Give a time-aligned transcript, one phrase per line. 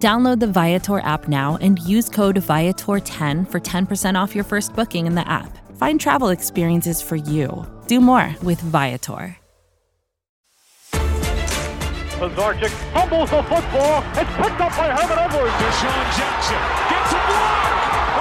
[0.00, 5.06] Download the Viator app now and use code Viator10 for 10% off your first booking
[5.06, 5.58] in the app.
[5.76, 7.66] Find travel experiences for you.
[7.86, 9.36] Do more with Viator.
[12.16, 14.00] Pisarcik fumbles the football.
[14.16, 15.52] It's picked up by Herman Edwards.
[15.60, 17.60] DeSean Jackson gets a block.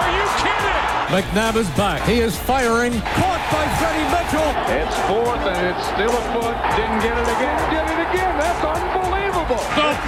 [0.03, 0.83] Are you kidding?
[1.15, 2.01] McNabb is back.
[2.03, 2.91] He is firing.
[2.91, 4.51] Caught by Freddie Mitchell.
[4.67, 6.55] It's fourth and it's still a foot.
[6.75, 7.59] Didn't get it again.
[7.71, 8.37] Did it again.
[8.37, 9.18] That's unbelievable.
[9.49, 9.55] The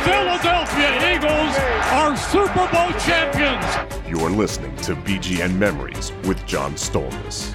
[0.03, 1.57] Philadelphia Eagles
[1.93, 4.07] are Super Bowl champions.
[4.07, 7.51] You're listening to BGN Memories with John Stolnis.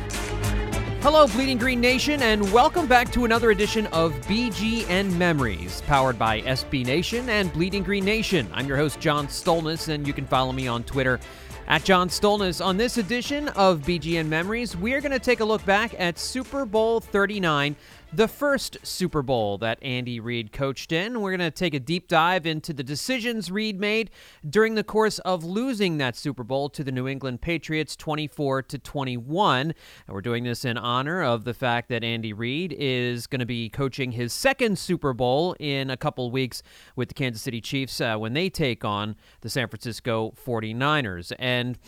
[1.00, 6.40] Hello, Bleeding Green Nation, and welcome back to another edition of BGN Memories, powered by
[6.40, 8.48] SB Nation and Bleeding Green Nation.
[8.52, 11.20] I'm your host, John Stolnis, and you can follow me on Twitter
[11.68, 12.64] at John Stolnis.
[12.64, 16.18] On this edition of BGN Memories, we are going to take a look back at
[16.18, 17.76] Super Bowl 39
[18.16, 21.20] the first Super Bowl that Andy Reid coached in.
[21.20, 24.10] We're going to take a deep dive into the decisions Reid made
[24.48, 28.78] during the course of losing that Super Bowl to the New England Patriots 24 to
[28.78, 29.60] 21.
[29.60, 29.74] And
[30.08, 33.68] we're doing this in honor of the fact that Andy Reid is going to be
[33.68, 36.62] coaching his second Super Bowl in a couple weeks
[36.96, 41.32] with the Kansas City Chiefs uh, when they take on the San Francisco 49ers.
[41.38, 41.78] And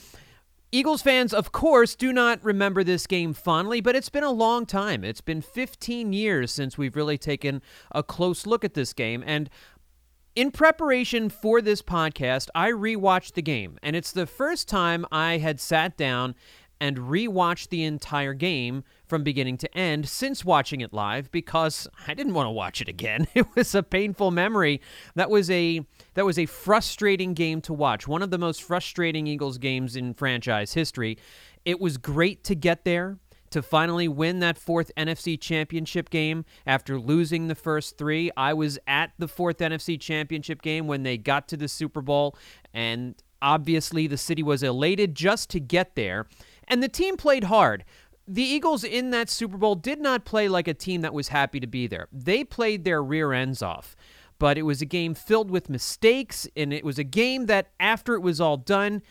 [0.70, 4.66] Eagles fans, of course, do not remember this game fondly, but it's been a long
[4.66, 5.02] time.
[5.02, 9.24] It's been 15 years since we've really taken a close look at this game.
[9.26, 9.48] And
[10.36, 13.78] in preparation for this podcast, I rewatched the game.
[13.82, 16.34] And it's the first time I had sat down
[16.80, 22.14] and rewatched the entire game from beginning to end since watching it live because I
[22.14, 23.26] didn't want to watch it again.
[23.34, 24.80] It was a painful memory.
[25.14, 28.08] That was a that was a frustrating game to watch.
[28.08, 31.18] One of the most frustrating Eagles games in franchise history.
[31.64, 33.18] It was great to get there
[33.50, 38.30] to finally win that fourth NFC championship game after losing the first 3.
[38.36, 42.36] I was at the fourth NFC championship game when they got to the Super Bowl
[42.74, 46.26] and obviously the city was elated just to get there
[46.68, 47.84] and the team played hard.
[48.26, 51.60] The Eagles in that Super Bowl did not play like a team that was happy
[51.60, 52.08] to be there.
[52.12, 53.96] They played their rear ends off.
[54.38, 58.14] But it was a game filled with mistakes, and it was a game that, after
[58.14, 59.02] it was all done,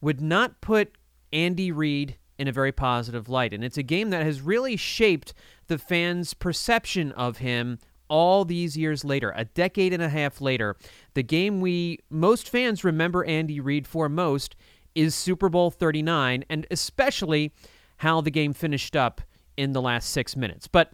[0.00, 0.96] would not put
[1.32, 3.52] Andy Reid in a very positive light.
[3.52, 5.34] And it's a game that has really shaped
[5.66, 7.78] the fans' perception of him
[8.08, 10.76] all these years later, a decade and a half later.
[11.14, 14.56] The game we most fans remember Andy Reid for most
[14.94, 17.52] is Super Bowl 39, and especially
[17.98, 19.20] how the game finished up
[19.56, 20.66] in the last six minutes.
[20.66, 20.92] But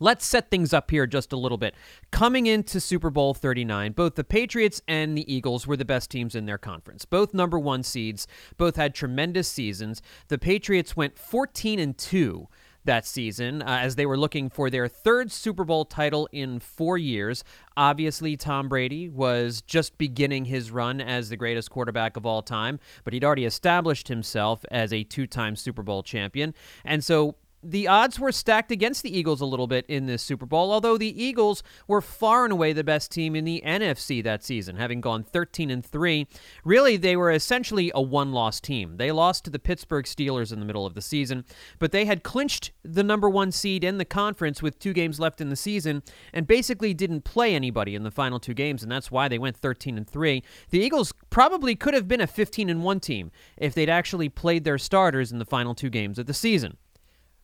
[0.00, 1.74] Let's set things up here just a little bit.
[2.12, 6.36] Coming into Super Bowl 39, both the Patriots and the Eagles were the best teams
[6.36, 7.04] in their conference.
[7.04, 10.00] Both number 1 seeds, both had tremendous seasons.
[10.28, 12.46] The Patriots went 14 and 2
[12.88, 16.98] that season uh, as they were looking for their third Super Bowl title in four
[16.98, 17.44] years.
[17.76, 22.80] Obviously, Tom Brady was just beginning his run as the greatest quarterback of all time,
[23.04, 26.54] but he'd already established himself as a two time Super Bowl champion.
[26.84, 30.46] And so the odds were stacked against the Eagles a little bit in this Super
[30.46, 34.44] Bowl, although the Eagles were far and away the best team in the NFC that
[34.44, 36.26] season, having gone 13 and 3.
[36.64, 38.96] Really, they were essentially a one-loss team.
[38.96, 41.44] They lost to the Pittsburgh Steelers in the middle of the season,
[41.78, 45.40] but they had clinched the number 1 seed in the conference with 2 games left
[45.40, 46.02] in the season
[46.32, 49.56] and basically didn't play anybody in the final 2 games, and that's why they went
[49.56, 50.42] 13 and 3.
[50.70, 54.64] The Eagles probably could have been a 15 and 1 team if they'd actually played
[54.64, 56.76] their starters in the final 2 games of the season.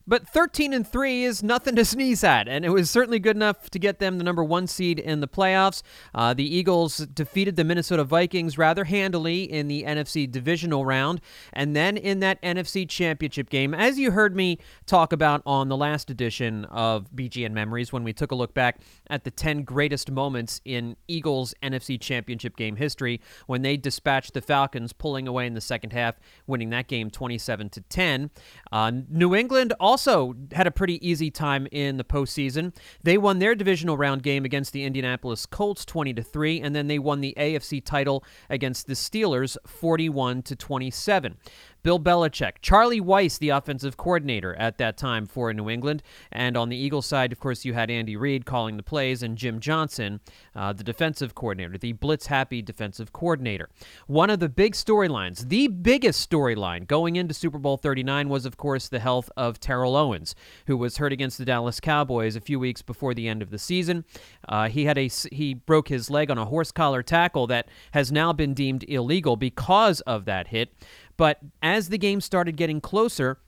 [0.06, 3.70] But 13 and 3 is nothing to sneeze at, and it was certainly good enough
[3.70, 5.82] to get them the number one seed in the playoffs.
[6.14, 11.22] Uh, the Eagles defeated the Minnesota Vikings rather handily in the NFC divisional round,
[11.54, 15.76] and then in that NFC championship game, as you heard me talk about on the
[15.76, 20.10] last edition of BGN Memories when we took a look back at the 10 greatest
[20.10, 25.54] moments in Eagles NFC championship game history when they dispatched the Falcons, pulling away in
[25.54, 28.30] the second half, winning that game 27 to 10.
[28.70, 32.74] Uh, New England also also had a pretty easy time in the postseason.
[33.04, 36.88] They won their divisional round game against the Indianapolis Colts 20 to 3 and then
[36.88, 41.36] they won the AFC title against the Steelers 41 to 27.
[41.84, 46.02] Bill Belichick, Charlie Weis, the offensive coordinator at that time for New England.
[46.32, 49.36] And on the Eagles side, of course, you had Andy Reid calling the plays and
[49.36, 50.20] Jim Johnson,
[50.56, 53.68] uh, the defensive coordinator, the blitz happy defensive coordinator.
[54.06, 58.56] One of the big storylines, the biggest storyline going into Super Bowl 39 was, of
[58.56, 60.34] course, the health of Terrell Owens,
[60.66, 63.58] who was hurt against the Dallas Cowboys a few weeks before the end of the
[63.58, 64.06] season.
[64.48, 68.10] Uh, he had a he broke his leg on a horse collar tackle that has
[68.10, 70.72] now been deemed illegal because of that hit.
[71.16, 73.38] But as the game started getting closer,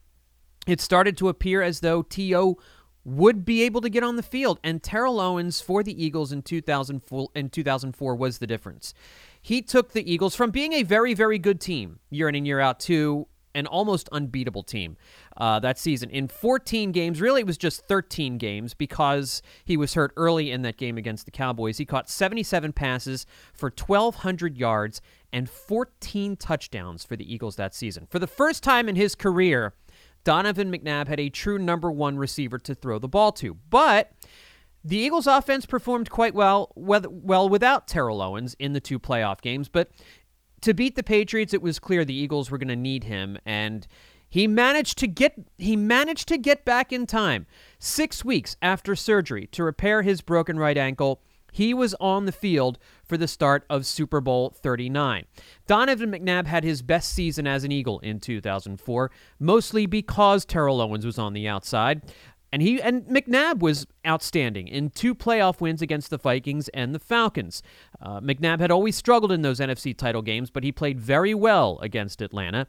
[0.67, 2.59] it started to appear as though T.O.
[3.05, 4.59] would be able to get on the field.
[4.65, 8.95] And Terrell Owens for the Eagles in 2004, in 2004 was the difference.
[9.41, 12.61] He took the Eagles from being a very, very good team year in and year
[12.61, 14.97] out to an almost unbeatable team
[15.37, 16.11] uh, that season.
[16.11, 20.63] In 14 games, really it was just 13 games because he was hurt early in
[20.63, 21.79] that game against the Cowboys.
[21.79, 25.01] He caught 77 passes for 1,200 yards
[25.33, 28.07] and 14 touchdowns for the Eagles that season.
[28.11, 29.75] For the first time in his career,
[30.23, 33.55] Donovan McNabb had a true number one receiver to throw the ball to.
[33.71, 34.13] But
[34.85, 39.69] the Eagles' offense performed quite well, well without Terrell Owens in the two playoff games.
[39.69, 39.91] But
[40.67, 43.87] to beat the Patriots, it was clear the Eagles were going to need him, and
[44.29, 47.47] he managed to get he managed to get back in time.
[47.79, 51.23] Six weeks after surgery to repair his broken right ankle,
[51.53, 55.27] he was on the field for the start of Super Bowl 39.
[55.69, 61.07] Donovan McNabb had his best season as an Eagle in 2004, mostly because Terrell Owens
[61.07, 62.03] was on the outside.
[62.57, 66.99] And he and McNabb was outstanding in two playoff wins against the Vikings and the
[66.99, 67.63] Falcons.
[68.01, 71.79] Uh, McNabb had always struggled in those NFC title games, but he played very well
[71.83, 72.67] against Atlanta.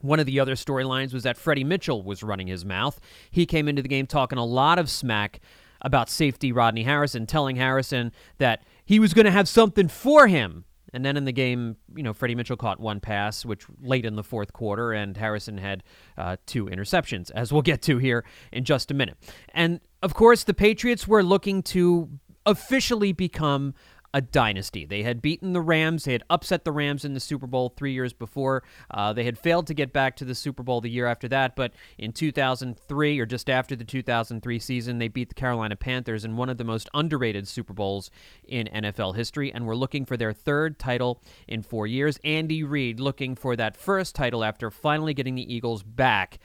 [0.00, 2.98] One of the other storylines was that Freddie Mitchell was running his mouth.
[3.30, 5.40] He came into the game talking a lot of smack
[5.82, 10.64] about safety Rodney Harrison, telling Harrison that he was going to have something for him.
[10.92, 14.16] And then in the game, you know, Freddie Mitchell caught one pass, which late in
[14.16, 15.82] the fourth quarter, and Harrison had
[16.18, 19.16] uh, two interceptions, as we'll get to here in just a minute.
[19.54, 22.10] And of course, the Patriots were looking to
[22.44, 23.74] officially become
[24.14, 24.84] a dynasty.
[24.84, 26.04] They had beaten the Rams.
[26.04, 28.62] They had upset the Rams in the Super Bowl three years before.
[28.90, 31.56] Uh, they had failed to get back to the Super Bowl the year after that,
[31.56, 36.36] but in 2003 or just after the 2003 season, they beat the Carolina Panthers in
[36.36, 38.10] one of the most underrated Super Bowls
[38.44, 42.18] in NFL history and were looking for their third title in four years.
[42.24, 46.38] Andy Reid looking for that first title after finally getting the Eagles back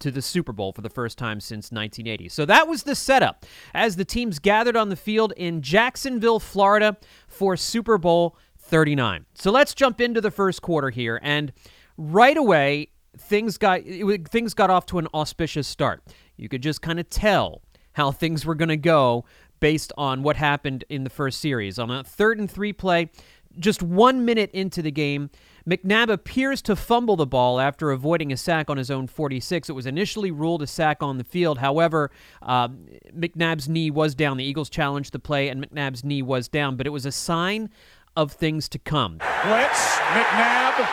[0.00, 2.28] to the Super Bowl for the first time since 1980.
[2.28, 6.96] So that was the setup as the teams gathered on the field in Jacksonville, Florida
[7.26, 9.26] for Super Bowl 39.
[9.34, 11.52] So let's jump into the first quarter here and
[11.96, 16.02] right away things got it, things got off to an auspicious start.
[16.36, 17.62] You could just kind of tell
[17.92, 19.24] how things were going to go
[19.60, 21.78] based on what happened in the first series.
[21.78, 23.10] On a third and 3 play,
[23.58, 25.30] just 1 minute into the game,
[25.68, 29.70] McNabb appears to fumble the ball after avoiding a sack on his own 46.
[29.70, 31.58] It was initially ruled a sack on the field.
[31.58, 32.10] However,
[32.42, 32.68] uh,
[33.16, 34.36] McNabb's knee was down.
[34.36, 37.70] The Eagles challenged the play, and McNabb's knee was down, but it was a sign
[38.14, 39.18] of things to come.
[39.18, 40.86] Blitz, McNabb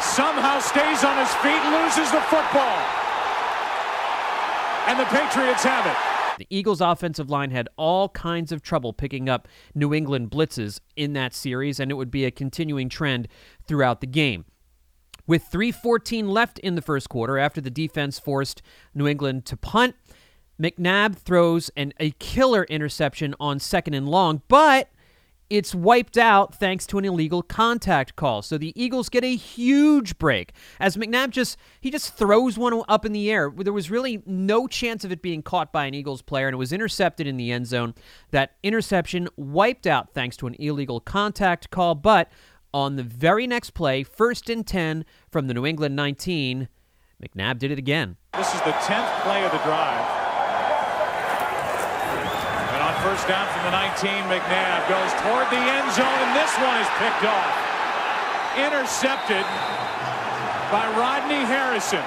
[0.00, 2.78] somehow stays on his feet, loses the football.
[4.86, 6.13] And the Patriots have it.
[6.38, 11.12] The Eagles' offensive line had all kinds of trouble picking up New England blitzes in
[11.12, 13.28] that series, and it would be a continuing trend
[13.66, 14.44] throughout the game.
[15.26, 18.62] With 3:14 left in the first quarter, after the defense forced
[18.94, 19.94] New England to punt,
[20.60, 24.88] McNabb throws an, a killer interception on second and long, but
[25.50, 28.42] it's wiped out thanks to an illegal contact call.
[28.42, 33.04] So the Eagles get a huge break as McNabb just he just throws one up
[33.04, 33.52] in the air.
[33.54, 36.58] There was really no chance of it being caught by an Eagles player and it
[36.58, 37.94] was intercepted in the end zone.
[38.30, 42.30] That interception wiped out thanks to an illegal contact call, but
[42.72, 46.68] on the very next play, first and 10 from the New England 19,
[47.22, 48.16] McNabb did it again.
[48.32, 50.23] This is the 10th play of the drive.
[53.04, 54.24] First down from the 19.
[54.32, 57.52] McNabb goes toward the end zone, and this one is picked off.
[58.56, 59.44] Intercepted
[60.72, 62.00] by Rodney Harrison.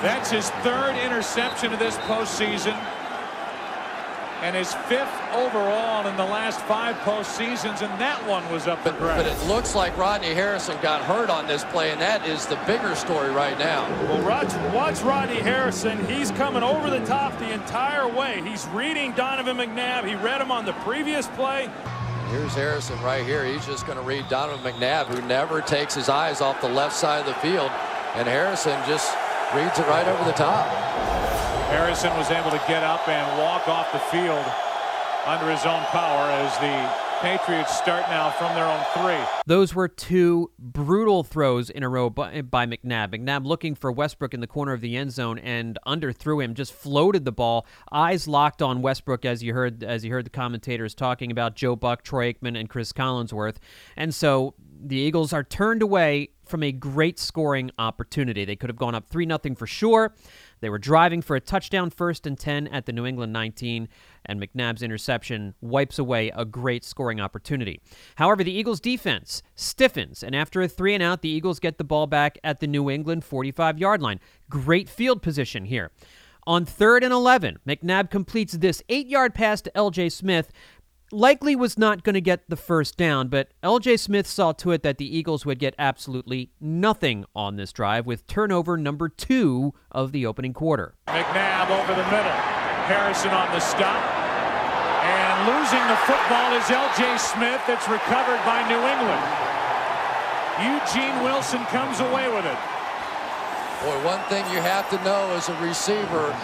[0.00, 2.80] That's his third interception of this postseason
[4.42, 8.92] and his fifth overall in the last five postseasons, and that one was up the
[8.92, 12.46] but, but it looks like Rodney Harrison got hurt on this play, and that is
[12.46, 13.88] the bigger story right now.
[14.04, 16.04] Well, watch, watch Rodney Harrison.
[16.06, 18.42] He's coming over the top the entire way.
[18.44, 20.08] He's reading Donovan McNabb.
[20.08, 21.70] He read him on the previous play.
[22.30, 23.44] Here's Harrison right here.
[23.44, 26.94] He's just going to read Donovan McNabb, who never takes his eyes off the left
[26.94, 27.70] side of the field.
[28.14, 29.14] And Harrison just
[29.54, 31.19] reads it right over the top.
[31.70, 34.44] Harrison was able to get up and walk off the field
[35.24, 39.24] under his own power as the Patriots start now from their own three.
[39.46, 43.14] Those were two brutal throws in a row by, by, McNabb.
[43.14, 46.72] McNabb looking for Westbrook in the corner of the end zone and underthrew him, just
[46.72, 50.94] floated the ball, eyes locked on Westbrook as you heard as you heard the commentators
[50.94, 53.56] talking about Joe Buck, Troy Aikman, and Cris Collinsworth.
[53.96, 58.44] And so the Eagles are turned away from a great scoring opportunity.
[58.44, 60.14] They could have gone up 3 nothing for sure.
[60.60, 63.88] They were driving for a touchdown first and 10 at the New England 19,
[64.26, 67.80] and McNabb's interception wipes away a great scoring opportunity.
[68.16, 71.84] However, the Eagles' defense stiffens, and after a three and out, the Eagles get the
[71.84, 74.20] ball back at the New England 45 yard line.
[74.48, 75.90] Great field position here.
[76.46, 80.50] On third and 11, McNabb completes this eight yard pass to LJ Smith,
[81.12, 84.82] likely was not going to get the first down, but LJ Smith saw to it
[84.82, 90.12] that the Eagles would get absolutely nothing on this drive with turnover number two of
[90.12, 90.94] the opening quarter.
[91.08, 92.32] McNabb over the middle.
[92.86, 94.02] Harrison on the stop.
[95.04, 97.62] And losing the football is LJ Smith.
[97.68, 99.24] It's recovered by New England.
[100.60, 102.79] Eugene Wilson comes away with it.
[103.82, 106.36] Boy, one thing you have to know as a receiver,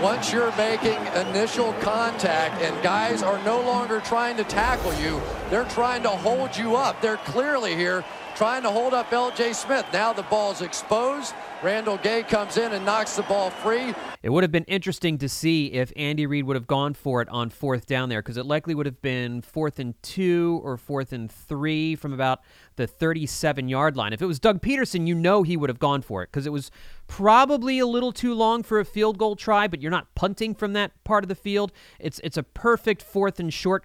[0.00, 0.96] once you're making
[1.28, 5.20] initial contact and guys are no longer trying to tackle you,
[5.52, 7.02] they're trying to hold you up.
[7.02, 8.02] They're clearly here
[8.36, 9.52] trying to hold up L.J.
[9.52, 9.84] Smith.
[9.92, 11.34] Now the ball's exposed.
[11.62, 13.94] Randall Gay comes in and knocks the ball free.
[14.22, 17.28] It would have been interesting to see if Andy Reid would have gone for it
[17.28, 21.12] on fourth down there because it likely would have been fourth and two or fourth
[21.12, 22.40] and three from about
[22.76, 24.14] the 37 yard line.
[24.14, 26.52] If it was Doug Pederson, you know he would have gone for it because it
[26.52, 26.70] was
[27.06, 30.72] probably a little too long for a field goal try, but you're not punting from
[30.72, 31.72] that part of the field.
[32.00, 33.84] It's it's a perfect fourth and short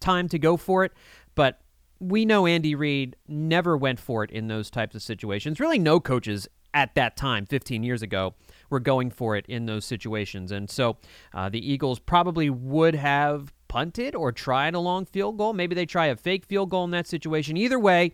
[0.00, 0.92] time to go for it,
[1.34, 1.60] but
[1.98, 5.60] we know Andy Reid never went for it in those types of situations.
[5.60, 8.34] Really, no coaches at that time, 15 years ago,
[8.68, 10.52] were going for it in those situations.
[10.52, 10.98] And so
[11.32, 15.54] uh, the Eagles probably would have punted or tried a long field goal.
[15.54, 17.56] Maybe they try a fake field goal in that situation.
[17.56, 18.12] Either way,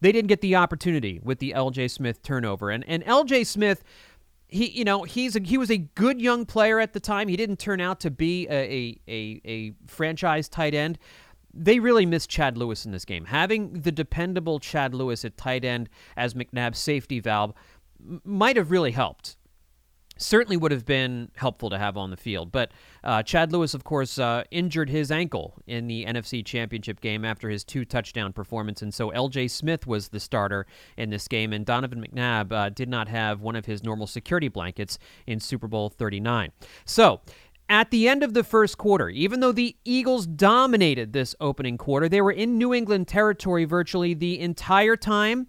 [0.00, 2.70] they didn't get the opportunity with the LJ Smith turnover.
[2.70, 3.82] And and LJ Smith
[4.54, 7.28] he you know he's a, he was a good young player at the time.
[7.28, 10.98] He didn't turn out to be a, a, a franchise tight end,
[11.52, 13.24] they really missed Chad Lewis in this game.
[13.24, 17.52] Having the dependable Chad Lewis at tight end as McNabb's safety valve
[18.24, 19.36] might have really helped.
[20.16, 22.52] Certainly would have been helpful to have on the field.
[22.52, 22.70] But
[23.02, 27.48] uh, Chad Lewis, of course, uh, injured his ankle in the NFC Championship game after
[27.48, 28.80] his two touchdown performance.
[28.82, 30.66] And so LJ Smith was the starter
[30.96, 31.52] in this game.
[31.52, 35.66] And Donovan McNabb uh, did not have one of his normal security blankets in Super
[35.66, 36.52] Bowl 39.
[36.84, 37.20] So
[37.68, 42.08] at the end of the first quarter, even though the Eagles dominated this opening quarter,
[42.08, 45.46] they were in New England territory virtually the entire time.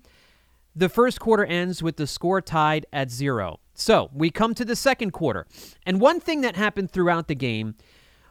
[0.75, 3.60] The first quarter ends with the score tied at zero.
[3.75, 5.46] So we come to the second quarter.
[5.86, 7.75] And one thing that happened throughout the game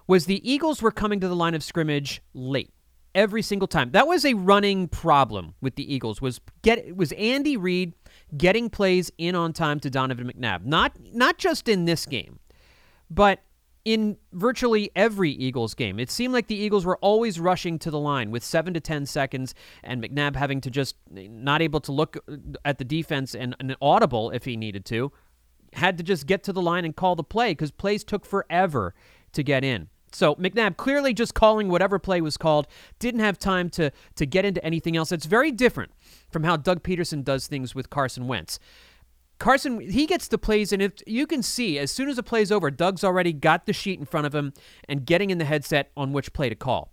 [0.07, 2.73] was the Eagles were coming to the line of scrimmage late
[3.15, 3.93] every single time.
[3.93, 6.21] That was a running problem with the Eagles.
[6.21, 7.95] Was get was Andy Reid
[8.37, 10.65] getting plays in on time to Donovan McNabb.
[10.65, 12.41] Not not just in this game,
[13.09, 13.41] but
[13.85, 16.01] in virtually every Eagles game.
[16.01, 19.05] It seemed like the Eagles were always rushing to the line with 7 to 10
[19.05, 22.17] seconds and McNabb having to just not able to look
[22.65, 25.13] at the defense and, and audible if he needed to.
[25.75, 28.95] Had to just get to the line and call the play because plays took forever
[29.33, 29.88] to get in.
[30.12, 32.69] So McNabb clearly just calling whatever play was called,
[33.00, 35.11] didn't have time to to get into anything else.
[35.11, 35.93] It's very different
[36.31, 38.59] from how Doug Pederson does things with Carson Wentz.
[39.40, 42.52] Carson, he gets the plays, and if you can see, as soon as the play's
[42.52, 44.52] over, Doug's already got the sheet in front of him
[44.88, 46.93] and getting in the headset on which play to call.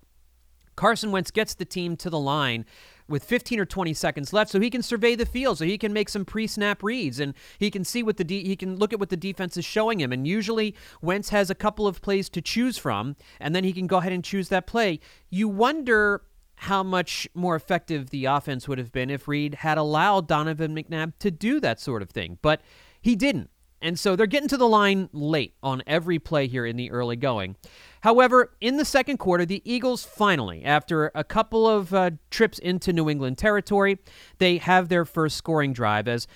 [0.76, 2.66] Carson Wentz gets the team to the line
[3.12, 5.94] with 15 or 20 seconds left so he can survey the field so he can
[5.94, 9.00] make some pre-snap reads and he can see what the de- he can look at
[9.00, 12.42] what the defense is showing him and usually Wentz has a couple of plays to
[12.42, 15.00] choose from and then he can go ahead and choose that play
[15.30, 16.24] you wonder
[16.62, 21.14] how much more effective the offense would have been if Reid had allowed Donovan McNabb
[21.18, 22.38] to do that sort of thing.
[22.44, 22.62] But
[23.02, 23.50] he didn't.
[23.82, 27.16] And so they're getting to the line late on every play here in the early
[27.16, 27.56] going.
[28.02, 32.94] However, in the second quarter, the Eagles finally, after a couple of uh, trips into
[32.94, 34.00] New England territory,
[34.38, 36.28] they have their first scoring drive as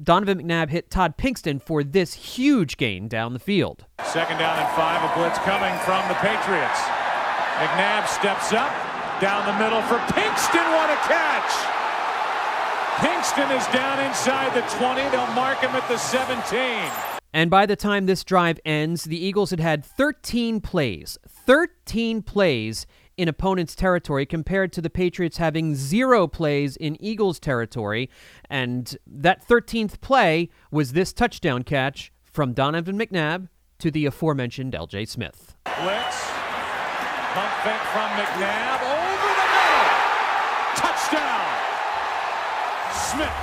[0.00, 3.84] Donovan McNabb hit Todd Pinkston for this huge gain down the field.
[4.04, 6.80] Second down and five, a blitz coming from the Patriots.
[7.60, 8.72] McNabb steps up,
[9.20, 10.64] down the middle for Pinkston.
[10.72, 11.79] What a catch!
[13.00, 15.00] Pinkston is down inside the 20.
[15.08, 16.90] They'll mark him at the 17.
[17.32, 21.16] And by the time this drive ends, the Eagles had had 13 plays.
[21.26, 28.10] 13 plays in opponent's territory compared to the Patriots having zero plays in Eagles territory.
[28.50, 35.08] And that 13th play was this touchdown catch from Donovan McNabb to the aforementioned LJ
[35.08, 35.56] Smith.
[35.64, 36.30] Blitz.
[37.32, 38.89] Pump fake from McNabb.
[42.92, 43.38] Smith.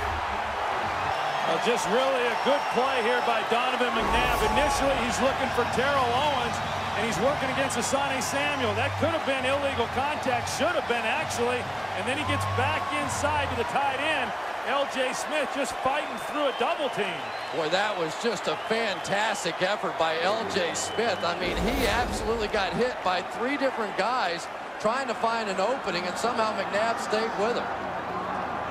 [1.48, 4.38] Well, just really a good play here by Donovan McNabb.
[4.52, 6.56] Initially, he's looking for Terrell Owens,
[6.96, 8.76] and he's working against Asante Samuel.
[8.76, 11.64] That could have been illegal contact, should have been actually.
[11.96, 14.28] And then he gets back inside to the tight end.
[14.68, 15.14] L.J.
[15.16, 17.16] Smith just fighting through a double team.
[17.56, 20.74] Boy, that was just a fantastic effort by L.J.
[20.74, 21.24] Smith.
[21.24, 24.46] I mean, he absolutely got hit by three different guys
[24.80, 27.64] trying to find an opening, and somehow McNabb stayed with him.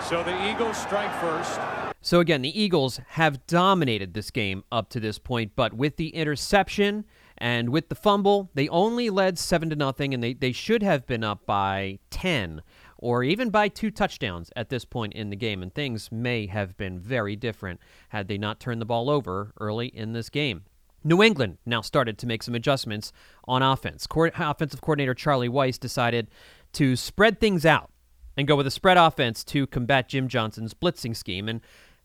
[0.07, 1.59] So the Eagles strike first.
[1.99, 6.15] So again, the Eagles have dominated this game up to this point, but with the
[6.15, 7.03] interception
[7.37, 11.05] and with the fumble, they only led seven to nothing, and they, they should have
[11.05, 12.61] been up by ten
[12.97, 16.77] or even by two touchdowns at this point in the game, and things may have
[16.77, 20.63] been very different had they not turned the ball over early in this game.
[21.03, 23.11] New England now started to make some adjustments
[23.45, 24.07] on offense.
[24.07, 26.29] Co- offensive coordinator Charlie Weis decided
[26.71, 27.91] to spread things out
[28.37, 31.49] and go with a spread offense to combat Jim Johnson's blitzing scheme.
[31.49, 31.61] And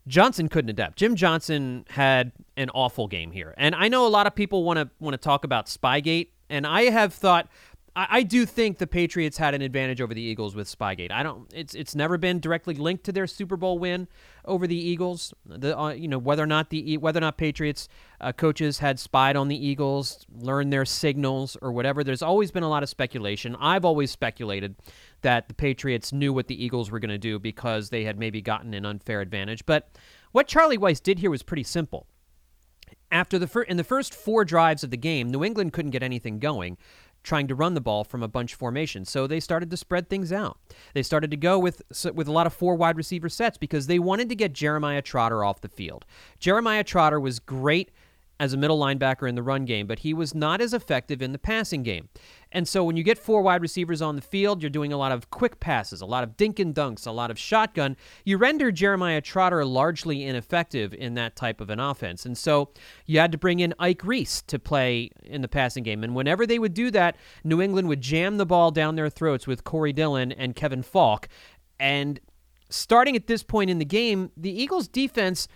[0.07, 0.97] Johnson couldn't adapt.
[0.97, 3.53] Jim Johnson had an awful game here.
[3.57, 6.67] And I know a lot of people want to want to talk about Spygate, and
[6.67, 7.47] I have thought
[7.95, 11.11] I, I do think the Patriots had an advantage over the Eagles with Spygate.
[11.11, 11.51] I don't.
[11.53, 14.07] It's it's never been directly linked to their Super Bowl win
[14.45, 15.33] over the Eagles.
[15.45, 17.87] The uh, you know whether or not the whether or not Patriots
[18.19, 22.03] uh, coaches had spied on the Eagles, learned their signals or whatever.
[22.03, 23.55] There's always been a lot of speculation.
[23.59, 24.75] I've always speculated
[25.23, 28.41] that the Patriots knew what the Eagles were going to do because they had maybe
[28.41, 29.65] gotten an unfair advantage.
[29.65, 29.89] But
[30.31, 32.07] what Charlie Weis did here was pretty simple
[33.13, 36.03] after the fir- in the first four drives of the game, New England couldn't get
[36.03, 36.77] anything going
[37.23, 39.05] trying to run the ball from a bunch formation.
[39.05, 40.57] So they started to spread things out.
[40.93, 41.81] They started to go with
[42.13, 45.43] with a lot of four wide receiver sets because they wanted to get Jeremiah Trotter
[45.43, 46.05] off the field.
[46.39, 47.91] Jeremiah Trotter was great
[48.39, 51.31] as a middle linebacker in the run game, but he was not as effective in
[51.31, 52.09] the passing game.
[52.51, 55.11] And so when you get four wide receivers on the field, you're doing a lot
[55.11, 57.95] of quick passes, a lot of dink and dunks, a lot of shotgun.
[58.25, 62.25] You render Jeremiah Trotter largely ineffective in that type of an offense.
[62.25, 62.69] And so
[63.05, 66.03] you had to bring in Ike Reese to play in the passing game.
[66.03, 69.47] And whenever they would do that, New England would jam the ball down their throats
[69.47, 71.27] with Corey Dillon and Kevin Faulk.
[71.79, 72.19] And
[72.69, 75.47] starting at this point in the game, the Eagles defense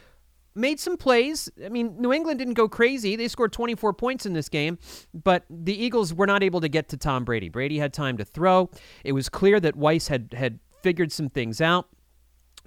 [0.57, 1.49] made some plays.
[1.63, 3.15] I mean, New England didn't go crazy.
[3.15, 4.77] They scored 24 points in this game,
[5.13, 7.49] but the Eagles were not able to get to Tom Brady.
[7.49, 8.69] Brady had time to throw.
[9.03, 11.87] It was clear that Weis had had figured some things out.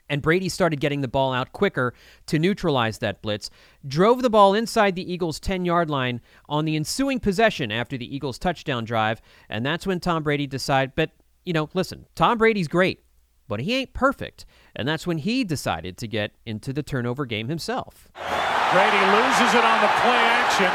[0.09, 1.95] And Brady started getting the ball out quicker
[2.27, 3.49] to neutralize that blitz.
[3.87, 8.13] Drove the ball inside the Eagles' 10 yard line on the ensuing possession after the
[8.13, 9.23] Eagles' touchdown drive.
[9.49, 11.13] And that's when Tom Brady decided, but,
[11.45, 13.05] you know, listen, Tom Brady's great
[13.51, 14.47] but he ain't perfect.
[14.77, 18.07] And that's when he decided to get into the turnover game himself.
[18.15, 20.71] Brady loses it on the play action.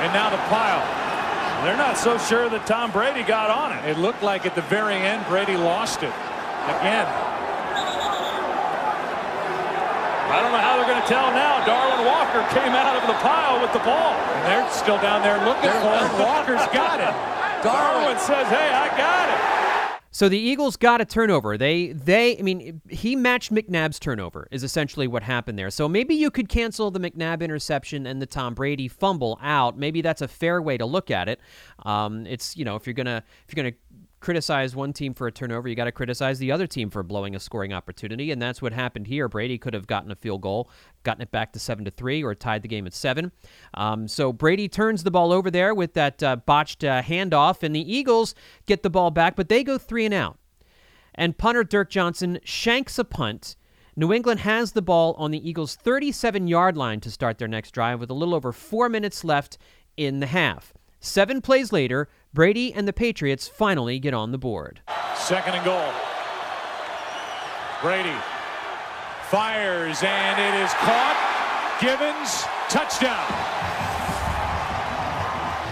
[0.00, 0.80] And now the pile.
[1.60, 3.84] They're not so sure that Tom Brady got on it.
[3.84, 6.08] It looked like at the very end Brady lost it.
[6.08, 7.04] Again.
[10.24, 11.60] I don't know how they're going to tell now.
[11.68, 14.16] Darwin Walker came out of the pile with the ball.
[14.16, 16.08] And they're still down there looking for it.
[16.24, 17.12] Walker's got it.
[17.60, 19.69] Darwin says, hey, I got it.
[20.20, 21.56] So the Eagles got a turnover.
[21.56, 25.70] They they I mean he matched McNabb's turnover is essentially what happened there.
[25.70, 29.78] So maybe you could cancel the McNabb interception and the Tom Brady fumble out.
[29.78, 31.40] Maybe that's a fair way to look at it.
[31.86, 33.76] Um, it's you know if you're gonna if you're gonna
[34.20, 37.34] criticize one team for a turnover, you got to criticize the other team for blowing
[37.34, 39.28] a scoring opportunity, and that's what happened here.
[39.28, 40.70] Brady could have gotten a field goal,
[41.02, 43.32] gotten it back to seven to three, or tied the game at seven.
[43.74, 47.74] Um, so Brady turns the ball over there with that uh, botched uh, handoff, and
[47.74, 48.34] the Eagles
[48.66, 50.38] get the ball back, but they go three and out.
[51.14, 53.56] And punter Dirk Johnson shanks a punt.
[53.96, 57.72] New England has the ball on the Eagles' 37 yard line to start their next
[57.72, 59.58] drive with a little over four minutes left
[59.96, 60.72] in the half.
[61.00, 64.80] Seven plays later, Brady and the Patriots finally get on the board.
[65.16, 65.92] Second and goal.
[67.82, 68.16] Brady
[69.30, 71.16] fires, and it is caught.
[71.80, 73.26] Givens, touchdown.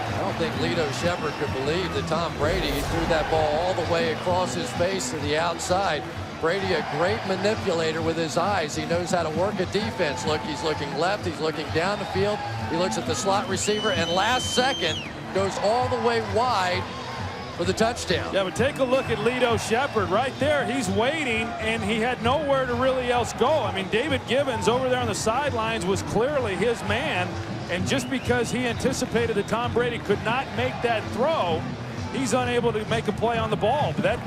[0.07, 3.91] I don't think Lito Sheppard could believe that Tom Brady threw that ball all the
[3.91, 6.03] way across his face to the outside.
[6.41, 8.75] Brady, a great manipulator with his eyes.
[8.75, 10.25] He knows how to work a defense.
[10.25, 12.39] Look, he's looking left, he's looking down the field.
[12.69, 14.97] He looks at the slot receiver, and last second,
[15.33, 16.83] goes all the way wide
[17.57, 18.33] for the touchdown.
[18.33, 20.65] Yeah, but take a look at Lito Sheppard right there.
[20.65, 23.49] He's waiting, and he had nowhere to really else go.
[23.49, 27.27] I mean, David Givens over there on the sidelines was clearly his man,
[27.69, 31.61] and just because he anticipated that Tom Brady could not make that throw,
[32.13, 33.91] he's unable to make a play on the ball.
[33.93, 34.19] But that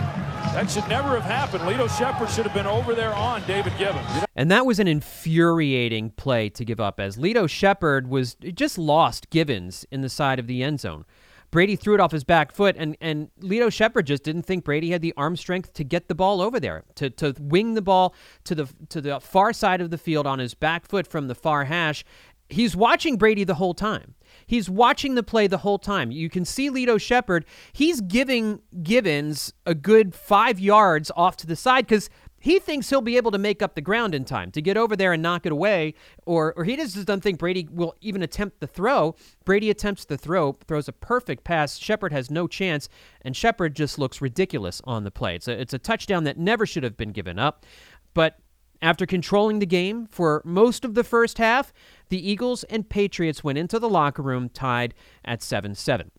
[0.53, 1.63] that should never have happened.
[1.65, 4.25] Lito Sheppard should have been over there on David Givens.
[4.37, 9.31] And that was an infuriating play to give up as Lito Sheppard was just lost
[9.31, 11.05] Givens in the side of the end zone.
[11.51, 14.91] Brady threw it off his back foot, and, and Lito Shepard just didn't think Brady
[14.91, 18.15] had the arm strength to get the ball over there, to, to wing the ball
[18.45, 21.35] to the to the far side of the field on his back foot from the
[21.35, 22.05] far hash.
[22.49, 24.15] He's watching Brady the whole time.
[24.47, 26.11] He's watching the play the whole time.
[26.11, 27.45] You can see Lito Sheppard.
[27.73, 32.11] He's giving Givens a good five yards off to the side because
[32.43, 34.97] he thinks he'll be able to make up the ground in time to get over
[34.97, 35.95] there and knock it away,
[36.27, 39.15] or or he just doesn't think Brady will even attempt the throw.
[39.45, 41.79] Brady attempts the throw, throws a perfect pass.
[41.79, 42.89] Sheppard has no chance,
[43.21, 45.37] and Sheppard just looks ridiculous on the play.
[45.37, 47.65] It's a, it's a touchdown that never should have been given up.
[48.13, 48.39] But
[48.83, 51.73] after controlling the game for most of the first half,
[52.09, 54.92] the Eagles and Patriots went into the locker room tied
[55.25, 56.11] at 7 7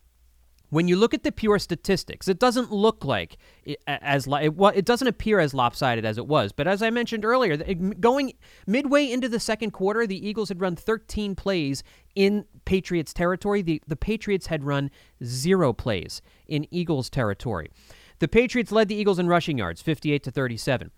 [0.74, 5.08] when you look at the pure statistics, it doesn't look like it, as it, doesn't
[5.08, 6.52] appear as lopsided as it was.
[6.52, 7.56] But as I mentioned earlier,
[8.00, 8.34] going
[8.66, 11.84] midway into the second quarter, the Eagles had run 13 plays
[12.16, 13.62] in Patriots territory.
[13.62, 14.90] The the Patriots had run
[15.24, 17.70] zero plays in Eagles territory.
[18.18, 20.92] The Patriots led the Eagles in rushing yards, 58 to 37.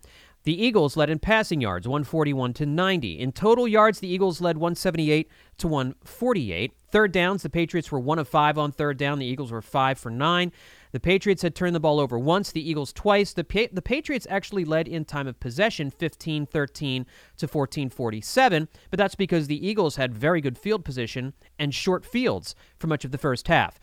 [0.46, 3.18] The Eagles led in passing yards, 141 to 90.
[3.18, 5.28] In total yards, the Eagles led 178
[5.58, 6.72] to 148.
[6.88, 9.18] Third downs, the Patriots were 1 of 5 on third down.
[9.18, 10.52] The Eagles were 5 for 9.
[10.92, 13.32] The Patriots had turned the ball over once, the Eagles twice.
[13.32, 17.06] The, pa- the Patriots actually led in time of possession 15 13
[17.38, 22.06] to 14 47, but that's because the Eagles had very good field position and short
[22.06, 23.80] fields for much of the first half.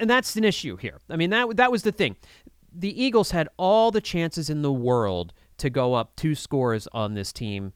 [0.00, 0.98] And that's an issue here.
[1.08, 2.16] I mean, that, that was the thing.
[2.74, 7.14] The Eagles had all the chances in the world to go up two scores on
[7.14, 7.72] this team,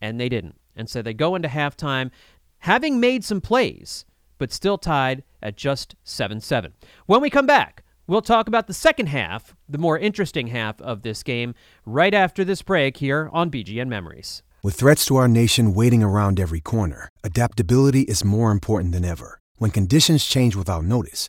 [0.00, 0.56] and they didn't.
[0.74, 2.10] And so they go into halftime
[2.58, 4.04] having made some plays,
[4.38, 6.72] but still tied at just 7 7.
[7.06, 11.02] When we come back, we'll talk about the second half, the more interesting half of
[11.02, 14.42] this game, right after this break here on BGN Memories.
[14.62, 19.38] With threats to our nation waiting around every corner, adaptability is more important than ever.
[19.58, 21.28] When conditions change without notice,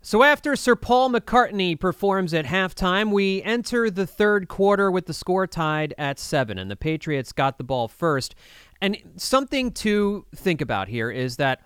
[0.00, 5.12] So after Sir Paul McCartney performs at halftime, we enter the third quarter with the
[5.12, 8.36] score tied at seven, and the Patriots got the ball first.
[8.80, 11.62] And something to think about here is that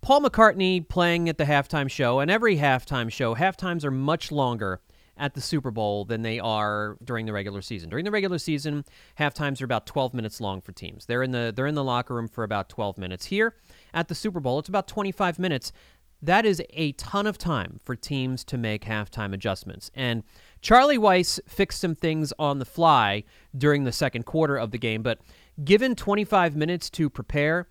[0.00, 4.80] Paul McCartney playing at the halftime show, and every halftime show, halftimes are much longer
[5.18, 7.90] at the Super Bowl than they are during the regular season.
[7.90, 8.84] During the regular season,
[9.18, 11.06] halftimes are about 12 minutes long for teams.
[11.06, 13.26] They're in the they're in the locker room for about 12 minutes.
[13.26, 13.54] Here
[13.92, 15.72] at the Super Bowl, it's about 25 minutes.
[16.20, 19.90] That is a ton of time for teams to make halftime adjustments.
[19.94, 20.24] And
[20.60, 23.22] Charlie Weis fixed some things on the fly
[23.56, 25.20] during the second quarter of the game, but
[25.64, 27.68] given 25 minutes to prepare,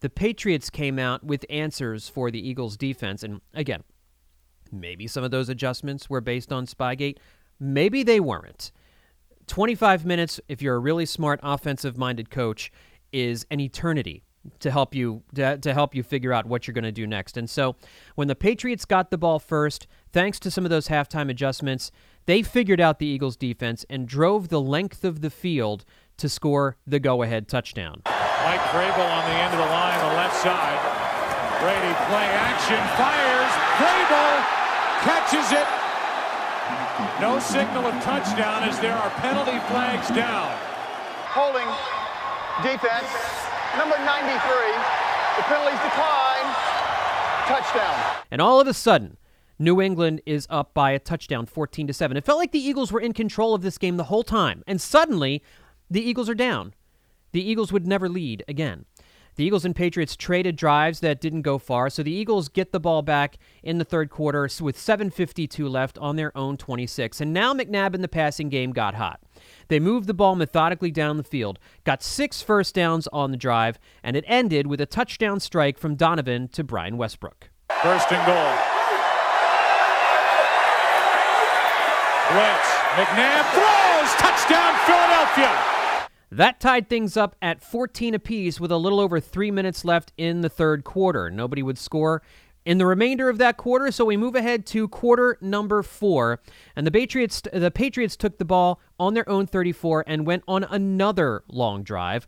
[0.00, 3.22] the Patriots came out with answers for the Eagles defense.
[3.22, 3.82] And again,
[4.70, 7.16] maybe some of those adjustments were based on Spygate.
[7.58, 8.70] Maybe they weren't.
[9.46, 12.70] 25 minutes, if you're a really smart offensive minded coach,
[13.12, 14.22] is an eternity
[14.60, 17.36] to help you to, to help you figure out what you're going to do next.
[17.36, 17.76] And so
[18.14, 21.90] when the Patriots got the ball first, thanks to some of those halftime adjustments,
[22.26, 25.84] they figured out the Eagles defense and drove the length of the field
[26.18, 28.02] to score the go-ahead touchdown.
[28.04, 30.80] Mike Vrabel on the end of the line the left side.
[31.60, 33.52] Brady play action, fires.
[33.78, 34.34] Vrabel
[35.02, 35.66] catches it.
[37.20, 40.50] No signal of touchdown as there are penalty flags down.
[41.30, 41.66] Holding
[42.62, 43.06] defense,
[43.76, 44.38] number 93.
[45.36, 46.46] The penalties decline.
[47.46, 48.16] Touchdown.
[48.30, 49.16] And all of a sudden,
[49.58, 52.16] New England is up by a touchdown, 14 to 7.
[52.16, 54.62] It felt like the Eagles were in control of this game the whole time.
[54.66, 55.42] And suddenly,
[55.90, 56.74] the Eagles are down.
[57.32, 58.84] The Eagles would never lead again.
[59.38, 62.80] The Eagles and Patriots traded drives that didn't go far, so the Eagles get the
[62.80, 67.20] ball back in the third quarter with 7.52 left on their own 26.
[67.20, 69.20] And now McNabb in the passing game got hot.
[69.68, 73.78] They moved the ball methodically down the field, got six first downs on the drive,
[74.02, 77.50] and it ended with a touchdown strike from Donovan to Brian Westbrook.
[77.80, 78.54] First and goal.
[82.98, 84.10] McNabb throws.
[84.18, 85.77] Touchdown, Philadelphia.
[86.30, 90.42] That tied things up at 14 apiece with a little over three minutes left in
[90.42, 91.30] the third quarter.
[91.30, 92.22] Nobody would score
[92.66, 96.40] in the remainder of that quarter, so we move ahead to quarter number four.
[96.76, 100.64] And the Patriots, the Patriots took the ball on their own 34 and went on
[100.64, 102.26] another long drive.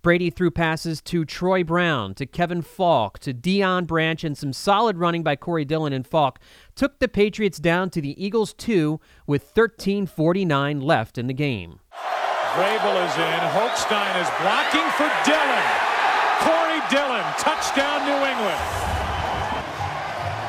[0.00, 4.96] Brady threw passes to Troy Brown, to Kevin Faulk, to Deion Branch, and some solid
[4.96, 6.38] running by Corey Dillon and Faulk
[6.76, 11.79] took the Patriots down to the Eagles' two with 13:49 left in the game.
[12.54, 13.40] Vrabel is in.
[13.54, 15.66] Hochstein is blocking for Dillon.
[16.40, 18.60] Corey Dillon, touchdown New England.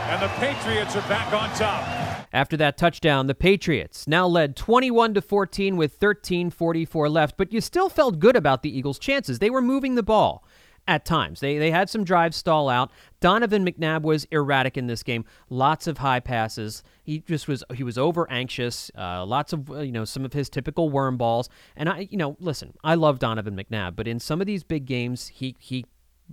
[0.10, 2.02] And the Patriots are back on top.
[2.34, 7.62] After that touchdown, the Patriots now led 21 to 14 with 13:44 left, but you
[7.62, 9.40] still felt good about the Eagles' chances.
[9.40, 10.44] They were moving the ball
[10.88, 11.40] at times.
[11.40, 12.92] They they had some drives stall out.
[13.20, 15.26] Donovan McNabb was erratic in this game.
[15.50, 16.84] Lots of high passes.
[17.04, 18.92] He just was he was over anxious.
[18.98, 21.50] Uh, lots of you know some of his typical worm balls.
[21.76, 24.86] And I you know listen, I love Donovan McNabb, but in some of these big
[24.86, 25.86] games, he he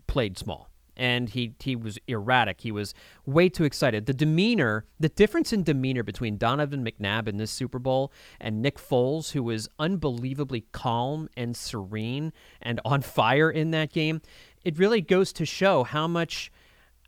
[0.06, 2.60] played small and he he was erratic.
[2.60, 2.92] He was
[3.24, 4.06] way too excited.
[4.06, 8.78] The demeanor, the difference in demeanor between Donovan McNabb in this Super Bowl and Nick
[8.78, 14.20] Foles, who was unbelievably calm and serene and on fire in that game,
[14.64, 16.50] it really goes to show how much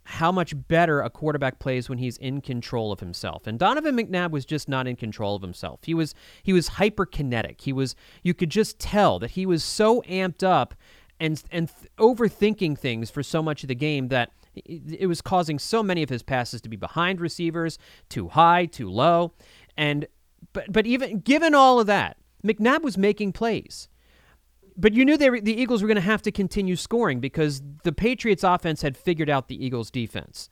[0.04, 3.46] how much better a quarterback plays when he's in control of himself.
[3.46, 5.80] And Donovan McNabb was just not in control of himself.
[5.84, 7.60] He was he was hyperkinetic.
[7.60, 10.74] He was you could just tell that he was so amped up
[11.20, 15.58] and and th- overthinking things for so much of the game that it, was causing
[15.58, 17.78] so many of his passes to be behind receivers,
[18.08, 19.32] too high, too low,
[19.76, 20.06] and
[20.52, 23.88] but but even given all of that, McNabb was making plays.
[24.76, 27.62] But you knew they were, the Eagles were going to have to continue scoring because
[27.84, 30.48] the Patriots offense had figured out the Eagles defense.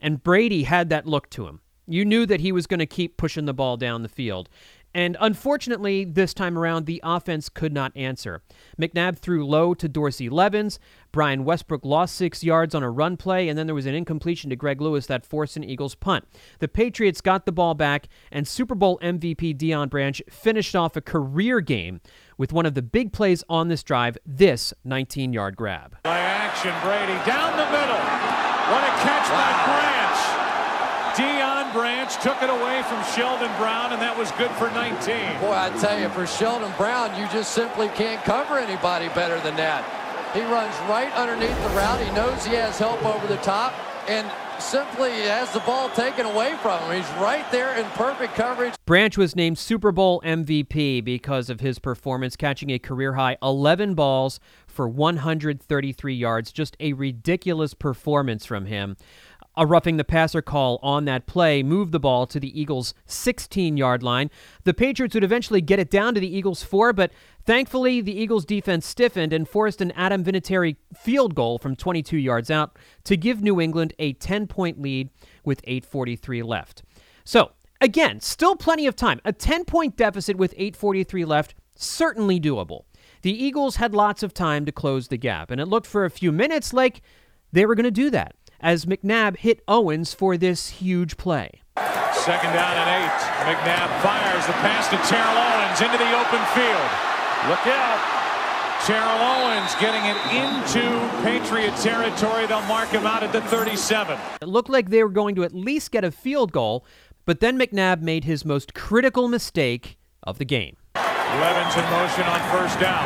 [0.00, 1.60] And Brady had that look to him.
[1.86, 4.48] You knew that he was going to keep pushing the ball down the field.
[4.96, 8.40] And unfortunately, this time around, the offense could not answer.
[8.80, 10.78] McNabb threw low to Dorsey Levens.
[11.12, 14.48] Brian Westbrook lost six yards on a run play, and then there was an incompletion
[14.48, 16.24] to Greg Lewis that forced an Eagles punt.
[16.60, 21.02] The Patriots got the ball back, and Super Bowl MVP Deion Branch finished off a
[21.02, 22.00] career game
[22.38, 25.98] with one of the big plays on this drive this 19 yard grab.
[26.04, 28.00] By action, Brady down the middle.
[28.72, 29.95] What a catch by Branch.
[32.06, 35.40] Deion took it away from Sheldon Brown, and that was good for 19.
[35.40, 39.56] Boy, I tell you, for Sheldon Brown, you just simply can't cover anybody better than
[39.56, 39.84] that.
[40.34, 42.00] He runs right underneath the route.
[42.00, 43.74] He knows he has help over the top,
[44.08, 46.96] and simply has the ball taken away from him.
[46.96, 48.74] He's right there in perfect coverage.
[48.86, 53.94] Branch was named Super Bowl MVP because of his performance, catching a career high 11
[53.94, 56.52] balls for 133 yards.
[56.52, 58.96] Just a ridiculous performance from him.
[59.58, 63.78] A roughing the passer call on that play moved the ball to the Eagles' 16
[63.78, 64.30] yard line.
[64.64, 67.10] The Patriots would eventually get it down to the Eagles' four, but
[67.46, 72.50] thankfully the Eagles' defense stiffened and forced an Adam Vinatieri field goal from 22 yards
[72.50, 75.08] out to give New England a 10 point lead
[75.42, 76.82] with 8.43 left.
[77.24, 79.22] So, again, still plenty of time.
[79.24, 82.82] A 10 point deficit with 8.43 left, certainly doable.
[83.22, 86.10] The Eagles had lots of time to close the gap, and it looked for a
[86.10, 87.00] few minutes like
[87.52, 91.62] they were going to do that as McNabb hit Owens for this huge play.
[92.12, 93.20] Second down and eight.
[93.46, 96.90] McNabb fires the pass to Terrell Owens into the open field.
[97.48, 98.16] Look out.
[98.84, 100.82] Terrell Owens getting it into
[101.22, 102.46] Patriot territory.
[102.46, 104.18] They'll mark him out at the 37.
[104.42, 106.84] It looked like they were going to at least get a field goal,
[107.24, 110.76] but then McNabb made his most critical mistake of the game.
[110.94, 113.04] Levens in motion on first down.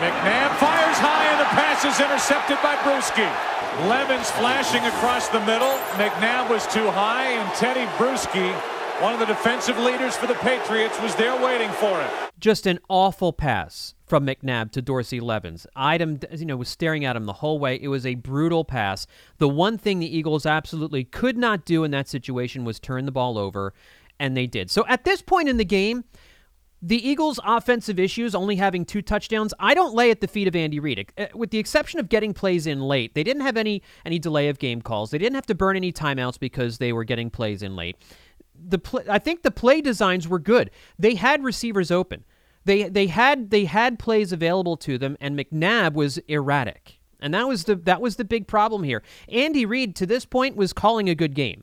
[0.00, 3.26] McNabb fires high and the pass is intercepted by Bruschi.
[3.88, 5.72] Levens flashing across the middle.
[5.98, 8.52] McNabb was too high, and Tedy Bruschi,
[9.02, 12.10] one of the defensive leaders for the Patriots, was there waiting for it.
[12.38, 15.66] Just an awful pass from McNabb to Dorsey Levens.
[15.74, 17.76] Item, you know, was staring at him the whole way.
[17.80, 19.06] It was a brutal pass.
[19.38, 23.12] The one thing the Eagles absolutely could not do in that situation was turn the
[23.12, 23.72] ball over,
[24.20, 24.70] and they did.
[24.70, 26.04] So at this point in the game,
[26.84, 30.56] the Eagles' offensive issues, only having two touchdowns, I don't lay at the feet of
[30.56, 31.12] Andy Reid.
[31.16, 34.48] Uh, with the exception of getting plays in late, they didn't have any any delay
[34.48, 35.12] of game calls.
[35.12, 37.96] They didn't have to burn any timeouts because they were getting plays in late.
[38.54, 40.70] The I think the play designs were good.
[40.98, 42.24] They had receivers open.
[42.64, 47.46] They they had they had plays available to them, and McNabb was erratic, and that
[47.46, 49.04] was the that was the big problem here.
[49.28, 51.62] Andy Reid to this point was calling a good game.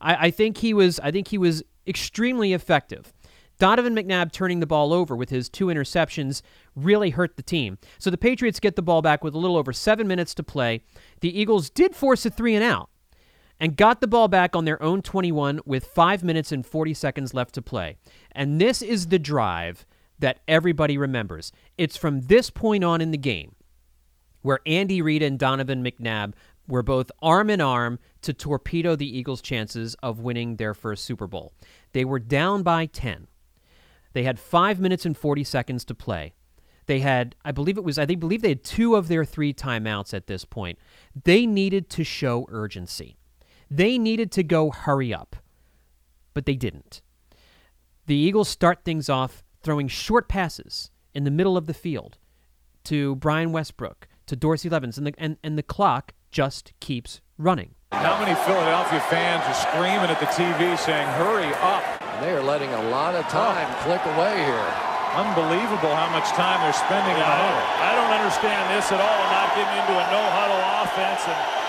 [0.00, 3.12] I, I think he was I think he was extremely effective.
[3.60, 6.40] Donovan McNabb turning the ball over with his two interceptions
[6.74, 7.76] really hurt the team.
[7.98, 10.82] So the Patriots get the ball back with a little over seven minutes to play.
[11.20, 12.88] The Eagles did force a three and out
[13.60, 17.34] and got the ball back on their own 21 with five minutes and 40 seconds
[17.34, 17.98] left to play.
[18.32, 19.84] And this is the drive
[20.18, 21.52] that everybody remembers.
[21.76, 23.54] It's from this point on in the game
[24.40, 26.32] where Andy Reid and Donovan McNabb
[26.66, 31.26] were both arm in arm to torpedo the Eagles' chances of winning their first Super
[31.26, 31.52] Bowl.
[31.92, 33.26] They were down by 10.
[34.12, 36.34] They had five minutes and 40 seconds to play.
[36.86, 39.54] They had, I believe it was, I think, believe they had two of their three
[39.54, 40.78] timeouts at this point.
[41.24, 43.16] They needed to show urgency.
[43.70, 45.36] They needed to go hurry up,
[46.34, 47.02] but they didn't.
[48.06, 52.18] The Eagles start things off throwing short passes in the middle of the field
[52.84, 57.74] to Brian Westbrook to Dorsey Levens, and the, and, and the clock just keeps running.
[57.92, 61.99] How many Philadelphia fans are screaming at the TV saying, hurry up?
[62.14, 63.82] And they are letting a lot of time oh.
[63.84, 64.70] click away here.
[65.14, 67.66] Unbelievable how much time they're spending yeah, in the huddle.
[67.82, 71.60] I don't understand this at all, not getting into a no-huddle offense and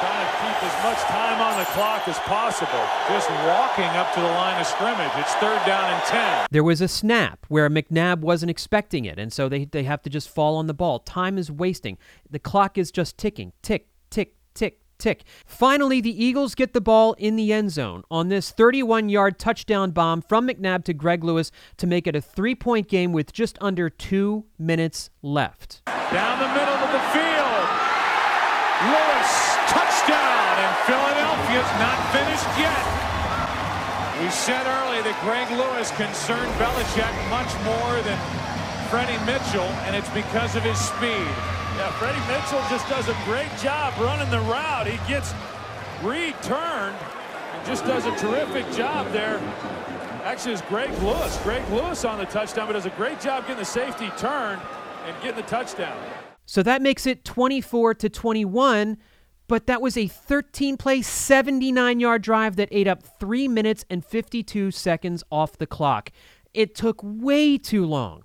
[0.00, 2.84] trying to keep as much time on the clock as possible.
[3.06, 5.12] Just walking up to the line of scrimmage.
[5.16, 6.46] It's third down and 10.
[6.50, 10.10] There was a snap where McNabb wasn't expecting it, and so they, they have to
[10.10, 11.00] just fall on the ball.
[11.00, 11.98] Time is wasting.
[12.28, 13.52] The clock is just ticking.
[13.62, 15.24] Tick, tick, tick, tick.
[15.46, 19.90] Finally, the Eagles get the ball in the end zone on this 31 yard touchdown
[19.90, 23.58] bomb from McNabb to Greg Lewis to make it a three point game with just
[23.60, 25.82] under two minutes left.
[25.86, 27.66] Down the middle of the field.
[28.80, 29.30] Lewis,
[29.68, 32.80] touchdown, and Philadelphia's not finished yet.
[34.20, 38.20] We said earlier that Greg Lewis concerned Belichick much more than
[38.88, 41.59] Freddie Mitchell, and it's because of his speed.
[41.80, 44.86] Yeah, Freddie Mitchell just does a great job running the route.
[44.86, 45.32] He gets
[46.02, 46.94] returned
[47.54, 49.38] and just does a terrific job there.
[50.22, 51.40] Actually, it's Greg Lewis.
[51.42, 54.60] Greg Lewis on the touchdown, but does a great job getting the safety turned
[55.06, 55.98] and getting the touchdown.
[56.44, 58.98] So that makes it 24 to 21.
[59.48, 64.04] But that was a 13 play, 79 yard drive that ate up 3 minutes and
[64.04, 66.12] 52 seconds off the clock.
[66.52, 68.24] It took way too long.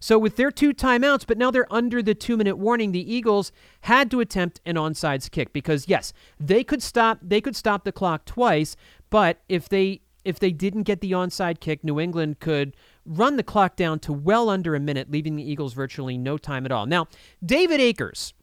[0.00, 3.52] So with their two timeouts, but now they're under the two minute warning, the Eagles
[3.82, 7.92] had to attempt an onside kick because yes, they could stop they could stop the
[7.92, 8.76] clock twice,
[9.10, 13.42] but if they if they didn't get the onside kick, New England could run the
[13.42, 16.86] clock down to well under a minute, leaving the Eagles virtually no time at all.
[16.86, 17.06] Now,
[17.44, 18.34] David Akers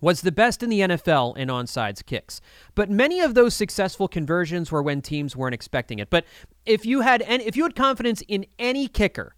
[0.00, 2.40] was the best in the NFL in onside kicks.
[2.74, 6.10] But many of those successful conversions were when teams weren't expecting it.
[6.10, 6.26] But
[6.66, 9.35] if you had any, if you had confidence in any kicker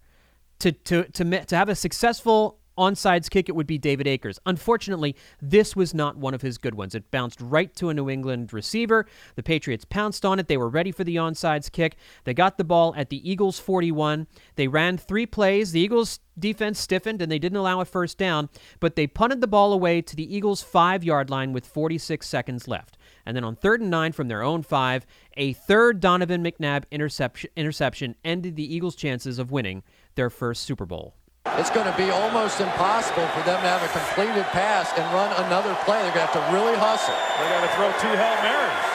[0.59, 4.39] to to to to have a successful onsides kick, it would be David Akers.
[4.45, 6.95] Unfortunately, this was not one of his good ones.
[6.95, 9.05] It bounced right to a New England receiver.
[9.35, 10.47] The Patriots pounced on it.
[10.47, 11.97] They were ready for the onsides kick.
[12.23, 14.27] They got the ball at the Eagles 41.
[14.55, 15.73] They ran three plays.
[15.73, 18.47] The Eagles defense stiffened and they didn't allow a first down,
[18.79, 22.65] but they punted the ball away to the Eagles' five yard line with 46 seconds
[22.65, 22.97] left.
[23.25, 27.49] And then on third and nine from their own five, a third Donovan McNabb interception,
[27.57, 29.83] interception ended the Eagles' chances of winning
[30.19, 31.15] their first Super Bowl.
[31.55, 35.31] It's going to be almost impossible for them to have a completed pass and run
[35.47, 35.95] another play.
[36.03, 37.15] They're going to have to really hustle.
[37.39, 38.87] They're going to throw two Hail Marys.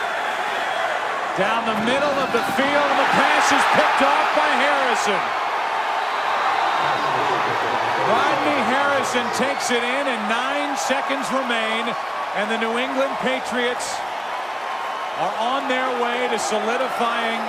[1.41, 5.23] Down the middle of the field, and the pass is picked off by Harrison.
[8.05, 11.89] Rodney Harrison takes it in, and nine seconds remain,
[12.37, 13.97] and the New England Patriots
[15.25, 17.41] are on their way to solidifying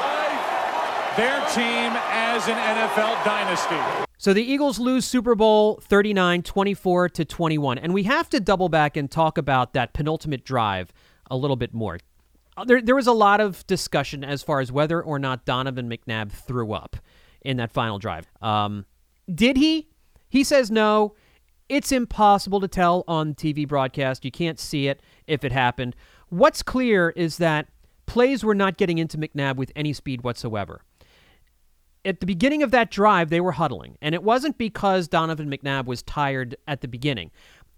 [1.18, 4.06] their team as an NFL dynasty.
[4.18, 8.70] So the Eagles lose Super Bowl 39 24 to 21 and we have to double
[8.70, 10.92] back and talk about that penultimate drive
[11.30, 12.00] a little bit more.
[12.58, 15.90] Uh, there there was a lot of discussion as far as whether or not Donovan
[15.90, 16.98] McNabb threw up
[17.42, 18.28] in that final drive.
[18.42, 18.86] Um,
[19.34, 19.90] did he?
[20.28, 21.16] He says no.
[21.68, 24.24] It's impossible to tell on TV broadcast.
[24.24, 25.96] You can't see it if it happened.
[26.30, 27.68] What's clear is that
[28.06, 30.82] plays were not getting into McNabb with any speed whatsoever
[32.06, 35.86] at the beginning of that drive, they were huddling, and it wasn't because Donovan McNabb
[35.86, 37.32] was tired at the beginning.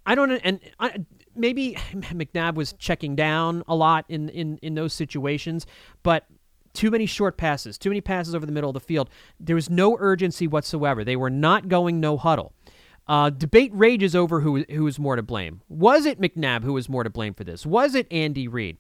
[0.05, 1.03] I don't, and I,
[1.35, 5.65] maybe McNabb was checking down a lot in, in in those situations,
[6.03, 6.25] but
[6.73, 9.09] too many short passes, too many passes over the middle of the field.
[9.39, 11.03] There was no urgency whatsoever.
[11.03, 12.53] They were not going no huddle.
[13.07, 15.61] Uh, debate rages over who who was more to blame.
[15.69, 17.65] Was it McNabb who was more to blame for this?
[17.65, 18.77] Was it Andy Reid?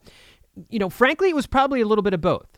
[0.69, 2.57] You know, frankly, it was probably a little bit of both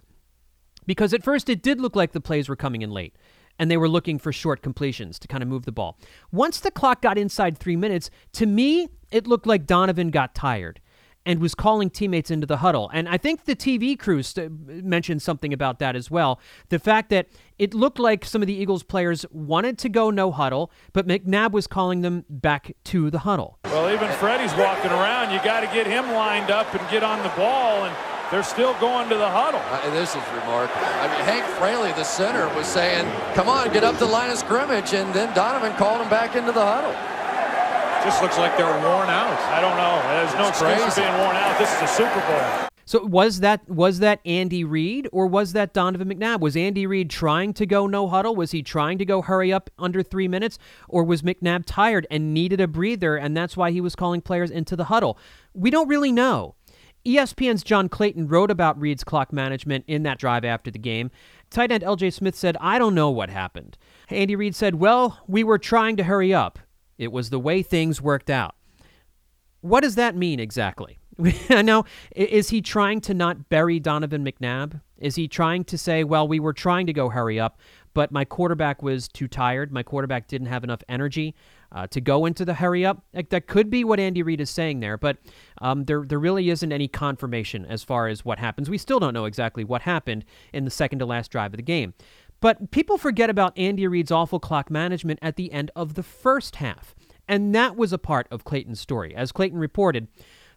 [0.89, 3.15] because at first it did look like the plays were coming in late
[3.59, 5.99] and they were looking for short completions to kind of move the ball.
[6.31, 10.81] Once the clock got inside three minutes, to me, it looked like Donovan got tired
[11.27, 12.89] and was calling teammates into the huddle.
[12.91, 14.51] And I think the TV crew st-
[14.83, 16.39] mentioned something about that as well.
[16.69, 17.27] The fact that
[17.59, 21.51] it looked like some of the Eagles players wanted to go no huddle, but McNabb
[21.51, 23.59] was calling them back to the huddle.
[23.65, 25.31] Well, even Freddie's walking around.
[25.31, 27.83] You got to get him lined up and get on the ball.
[27.83, 29.61] And they're still going to the huddle.
[29.71, 30.85] Uh, this is remarkable.
[30.85, 34.37] I mean, Hank Fraley, the center, was saying, come on, get up the line of
[34.37, 36.93] scrimmage, and then Donovan called him back into the huddle.
[38.03, 39.39] Just looks like they're worn out.
[39.51, 39.99] I don't know.
[40.15, 41.57] There's no excuse for being worn out.
[41.59, 42.69] This is a Super Bowl.
[42.85, 46.39] So was that was that Andy Reid or was that Donovan McNabb?
[46.39, 48.35] Was Andy Reid trying to go no huddle?
[48.35, 50.57] Was he trying to go hurry up under three minutes?
[50.87, 54.49] Or was McNabb tired and needed a breather and that's why he was calling players
[54.49, 55.19] into the huddle?
[55.53, 56.55] We don't really know
[57.15, 61.11] ESPN's John Clayton wrote about Reid's clock management in that drive after the game.
[61.49, 63.77] Tight end LJ Smith said, I don't know what happened.
[64.09, 66.59] Andy Reid said, Well, we were trying to hurry up.
[66.97, 68.55] It was the way things worked out.
[69.61, 70.99] What does that mean exactly?
[71.49, 71.85] now,
[72.15, 74.81] is he trying to not bury Donovan McNabb?
[74.97, 77.59] Is he trying to say, well, we were trying to go hurry up,
[77.93, 79.71] but my quarterback was too tired.
[79.71, 81.35] My quarterback didn't have enough energy
[81.71, 83.03] uh, to go into the hurry up.
[83.13, 85.17] Like, that could be what Andy Reid is saying there, but
[85.61, 88.69] um, there there really isn't any confirmation as far as what happens.
[88.69, 91.63] We still don't know exactly what happened in the second to last drive of the
[91.63, 91.93] game.
[92.41, 96.57] But people forget about Andy Reid's awful clock management at the end of the first
[96.57, 96.95] half.
[97.27, 99.13] And that was a part of Clayton's story.
[99.13, 100.07] As Clayton reported,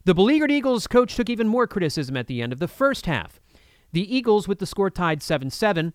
[0.05, 3.41] the beleaguered Eagles coach took even more criticism at the end of the first half.
[3.93, 5.93] The Eagles, with the score tied 7 7,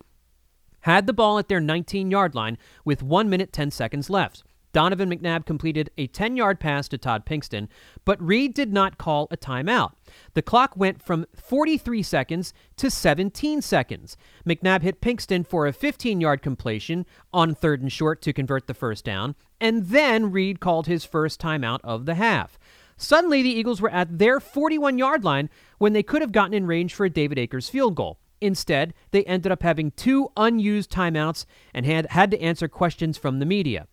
[0.82, 4.44] had the ball at their 19 yard line with 1 minute 10 seconds left.
[4.72, 7.68] Donovan McNabb completed a 10 yard pass to Todd Pinkston,
[8.04, 9.92] but Reid did not call a timeout.
[10.34, 14.16] The clock went from 43 seconds to 17 seconds.
[14.46, 18.74] McNabb hit Pinkston for a 15 yard completion on third and short to convert the
[18.74, 22.58] first down, and then Reid called his first timeout of the half.
[22.96, 25.48] Suddenly, the Eagles were at their 41 yard line
[25.78, 28.18] when they could have gotten in range for a David Akers field goal.
[28.40, 33.38] Instead, they ended up having two unused timeouts and had, had to answer questions from
[33.38, 33.86] the media.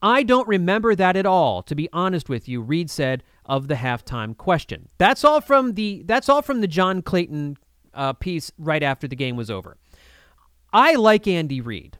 [0.00, 3.74] I don't remember that at all, to be honest with you, Reid said of the
[3.74, 4.88] halftime question.
[4.98, 7.56] That's all from the that's all from the John Clayton
[7.94, 9.76] uh, piece right after the game was over.
[10.72, 11.98] I like Andy Reid.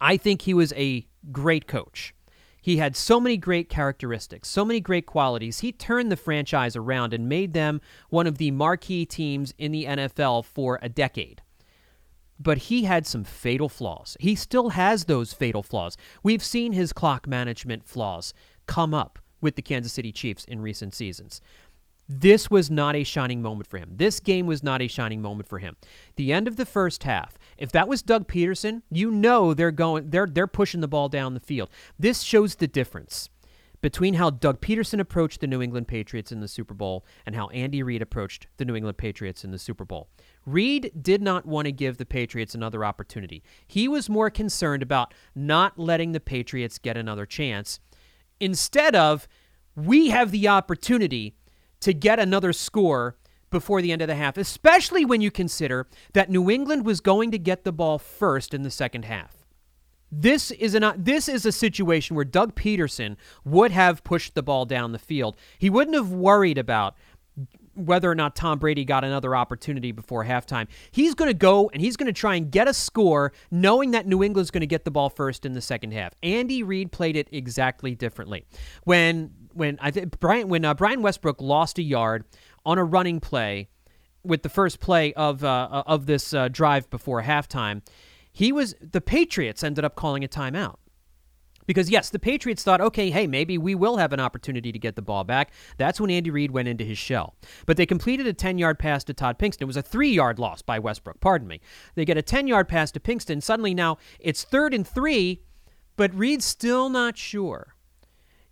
[0.00, 2.14] I think he was a great coach.
[2.60, 5.60] He had so many great characteristics, so many great qualities.
[5.60, 9.84] He turned the franchise around and made them one of the marquee teams in the
[9.84, 11.41] NFL for a decade.
[12.42, 14.16] But he had some fatal flaws.
[14.18, 15.96] He still has those fatal flaws.
[16.22, 18.34] We've seen his clock management flaws
[18.66, 21.40] come up with the Kansas City Chiefs in recent seasons.
[22.08, 23.92] This was not a shining moment for him.
[23.94, 25.76] This game was not a shining moment for him.
[26.16, 30.10] The end of the first half, if that was Doug Pederson, you know they're going
[30.10, 31.70] they're they're pushing the ball down the field.
[31.98, 33.30] This shows the difference
[33.82, 37.48] between how Doug Pederson approached the New England Patriots in the Super Bowl and how
[37.48, 40.08] Andy Reid approached the New England Patriots in the Super Bowl.
[40.46, 43.42] Reid did not want to give the Patriots another opportunity.
[43.66, 47.80] He was more concerned about not letting the Patriots get another chance
[48.40, 49.28] instead of
[49.74, 51.34] we have the opportunity
[51.80, 53.16] to get another score
[53.50, 57.30] before the end of the half, especially when you consider that New England was going
[57.30, 59.41] to get the ball first in the second half.
[60.14, 64.66] This is an this is a situation where Doug Pederson would have pushed the ball
[64.66, 65.38] down the field.
[65.58, 66.94] He wouldn't have worried about
[67.74, 70.68] whether or not Tom Brady got another opportunity before halftime.
[70.90, 74.06] He's going to go and he's going to try and get a score knowing that
[74.06, 76.12] New England's going to get the ball first in the second half.
[76.22, 78.44] Andy Reid played it exactly differently.
[78.84, 82.24] When when I Brian when uh, Brian Westbrook lost a yard
[82.66, 83.68] on a running play
[84.22, 87.80] with the first play of uh, of this uh, drive before halftime,
[88.32, 90.76] he was the Patriots ended up calling a timeout.
[91.66, 94.96] Because yes, the Patriots thought, okay, hey, maybe we will have an opportunity to get
[94.96, 95.52] the ball back.
[95.78, 97.36] That's when Andy Reid went into his shell.
[97.66, 99.62] But they completed a 10-yard pass to Todd Pinkston.
[99.62, 101.60] It was a three-yard loss by Westbrook, pardon me.
[101.94, 103.42] They get a 10-yard pass to Pinkston.
[103.42, 105.42] Suddenly now it's third and three,
[105.96, 107.76] but Reid's still not sure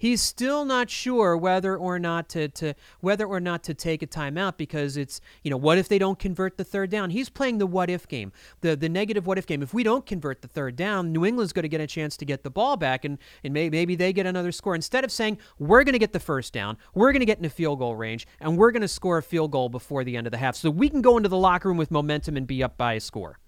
[0.00, 4.06] he's still not sure whether or not to, to whether or not to take a
[4.06, 7.10] timeout because it's you know what if they don't convert the third down?
[7.10, 8.32] He's playing the what if game
[8.62, 9.62] the the negative what if game.
[9.62, 12.24] If we don't convert the third down new england's going to get a chance to
[12.24, 14.74] get the ball back and, and maybe, maybe they get another score.
[14.74, 17.44] Instead of saying we're going to get the first down we're going to get in
[17.44, 20.26] a field goal range and we're going to score a field goal before the end
[20.26, 22.62] of the half so we can go into the locker room with momentum and be
[22.62, 23.38] up by a score.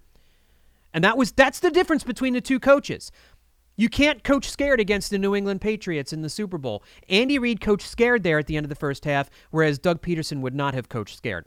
[0.93, 3.11] And that was that's the difference between the two coaches
[3.75, 6.83] you can't coach scared against the New England Patriots in the Super Bowl.
[7.09, 10.41] Andy Reid coached scared there at the end of the first half, whereas Doug Pederson
[10.41, 11.45] would not have coached scared.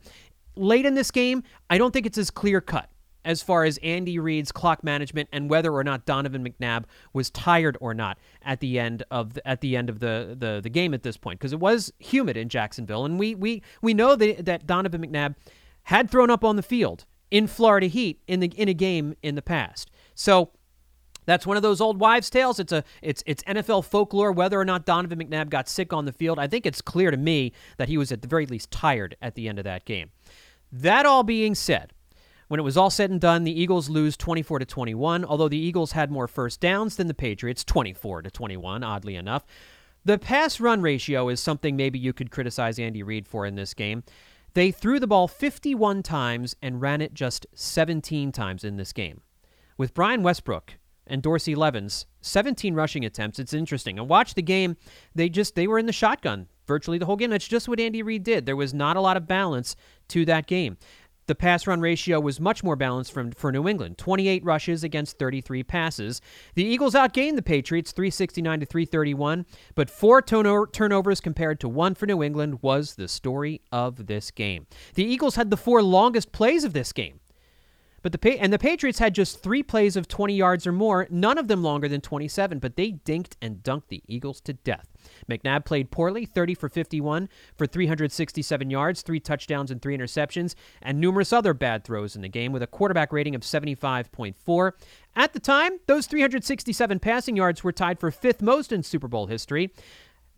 [0.57, 2.91] Late in this game, I don't think it's as clear cut
[3.27, 7.77] as far as Andy Reid's clock management and whether or not Donovan McNabb was tired
[7.81, 10.95] or not at the end of the, at the end of the, the, the game
[10.95, 14.45] at this point because it was humid in Jacksonville and we we we know that,
[14.45, 15.35] that Donovan McNabb
[15.85, 19.35] had thrown up on the field in Florida Heat in the in a game in
[19.35, 19.91] the past.
[20.15, 20.53] So
[21.27, 22.59] that's one of those old wives' tales.
[22.59, 24.33] It's a it's it's NFL folklore.
[24.33, 27.17] Whether or not Donovan McNabb got sick on the field, I think it's clear to
[27.17, 30.11] me that he was at the very least tired at the end of that game.
[30.73, 31.93] That all being said,
[32.49, 35.25] when it was all said and done, the Eagles lose 24 to 21.
[35.25, 38.85] Although the Eagles had more first downs than the Patriots, 24 to 21.
[38.85, 39.45] Oddly enough,
[40.05, 43.75] the pass run ratio is something maybe you could criticize Andy Reid for in this
[43.75, 44.05] game.
[44.55, 49.21] They threw the ball 51 times and ran it just 17 times in this game.
[49.77, 53.39] With Brian Westbrook and Dorsey Levens, 17 rushing attempts.
[53.39, 53.99] It's interesting.
[53.99, 54.77] And watch the game.
[55.15, 57.31] They just they were in the shotgun virtually the whole game.
[57.31, 58.47] That's just what Andy Reid did.
[58.47, 59.77] There was not a lot of balance
[60.09, 60.77] to that game.
[61.27, 65.19] The pass run ratio was much more balanced from, for New England 28 rushes against
[65.19, 66.21] 33 passes.
[66.55, 69.45] The Eagles outgained the Patriots 369 to 331,
[69.75, 74.67] but four turnovers compared to one for New England was the story of this game.
[74.95, 77.19] The Eagles had the four longest plays of this game.
[78.07, 81.39] But the and the Patriots had just three plays of 20 yards or more, none
[81.39, 84.87] of them longer than 27, but they dinked and dunked the Eagles to death.
[85.29, 91.01] McNabb played poorly, 30 for 51 for 367 yards, three touchdowns and three interceptions, and
[91.01, 94.73] numerous other bad throws in the game with a quarterback rating of 75.4.
[95.17, 99.27] At the time, those 367 passing yards were tied for fifth most in Super Bowl
[99.27, 99.73] history.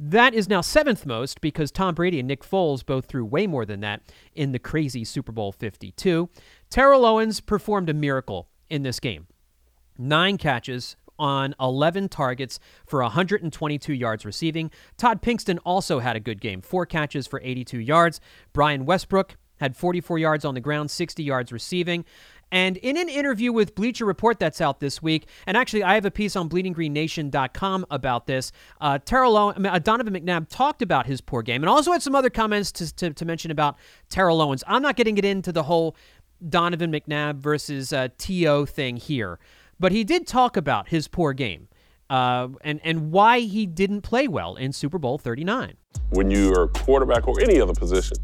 [0.01, 3.65] That is now seventh most because Tom Brady and Nick Foles both threw way more
[3.65, 4.03] than that
[4.35, 6.29] in the crazy Super Bowl 52.
[6.71, 9.27] Terrell Owens performed a miracle in this game.
[9.97, 14.71] Nine catches on 11 targets for 122 yards receiving.
[14.97, 18.21] Todd Pinkston also had a good game, four catches for 82 yards.
[18.53, 22.05] Brian Westbrook had 44 yards on the ground, 60 yards receiving.
[22.51, 26.05] And in an interview with Bleacher Report that's out this week, and actually I have
[26.05, 31.21] a piece on bleedinggreennation.com about this, uh, Terrell Owen, uh, Donovan McNabb talked about his
[31.21, 33.77] poor game and also had some other comments to, to, to mention about
[34.09, 34.65] Terrell Owens.
[34.67, 35.95] I'm not getting it into the whole
[36.49, 38.65] Donovan McNabb versus uh, T.O.
[38.65, 39.39] thing here,
[39.79, 41.69] but he did talk about his poor game.
[42.11, 45.75] Uh, and and why he didn't play well in Super Bowl 39.
[46.09, 48.17] When you're a quarterback or any other position,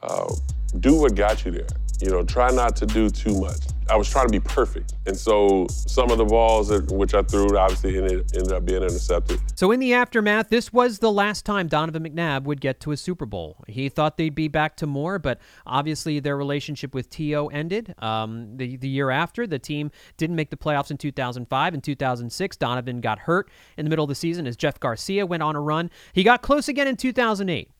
[0.00, 0.32] uh,
[0.80, 1.66] do what got you there.
[2.00, 3.58] You know, try not to do too much.
[3.88, 4.94] I was trying to be perfect.
[5.06, 8.82] And so some of the balls that, which I threw obviously ended, ended up being
[8.82, 9.40] intercepted.
[9.54, 12.96] So in the aftermath, this was the last time Donovan McNabb would get to a
[12.96, 13.64] Super Bowl.
[13.68, 17.48] He thought they'd be back to more, but obviously their relationship with T.O.
[17.48, 17.94] ended.
[17.98, 21.74] Um, the, the year after, the team didn't make the playoffs in 2005.
[21.74, 25.42] In 2006, Donovan got hurt in the middle of the season as Jeff Garcia went
[25.42, 25.90] on a run.
[26.12, 27.70] He got close again in 2008.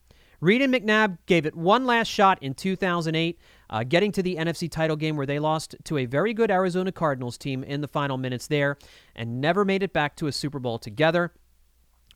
[0.43, 3.39] Reid and McNabb gave it one last shot in 2008,
[3.69, 6.91] uh, getting to the NFC title game where they lost to a very good Arizona
[6.91, 8.77] Cardinals team in the final minutes there
[9.15, 11.31] and never made it back to a Super Bowl together.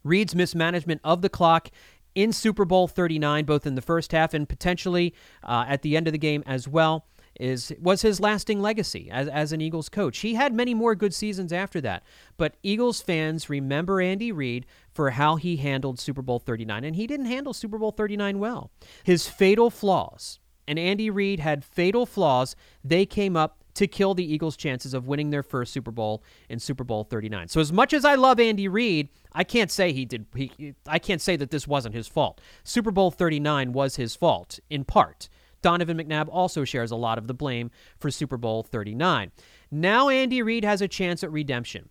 [0.03, 1.69] Reid's mismanagement of the clock
[2.15, 5.13] in Super Bowl 39, both in the first half and potentially
[5.43, 7.05] uh, at the end of the game as well
[7.39, 10.19] is was his lasting legacy as, as an Eagles coach.
[10.19, 12.03] He had many more good seasons after that,
[12.37, 17.07] but Eagles fans remember Andy Reid for how he handled Super Bowl 39, and he
[17.07, 18.71] didn't handle Super Bowl 39 well.
[19.03, 24.25] His fatal flaws, and Andy Reid had fatal flaws, they came up to kill the
[24.25, 27.47] Eagles' chances of winning their first Super Bowl in Super Bowl 39.
[27.47, 30.97] So as much as I love Andy Reid, I can't say he did he, I
[30.97, 32.41] can't say that this wasn't his fault.
[32.63, 35.29] Super Bowl 39 was his fault in part.
[35.67, 39.33] Donovan McNabb also shares a lot of the blame for Super Bowl 39.
[39.69, 41.89] Now Andy Reid has a chance at redemption.